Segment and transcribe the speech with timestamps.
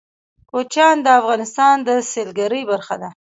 [0.49, 3.09] کوچیان د افغانستان د سیلګرۍ برخه ده.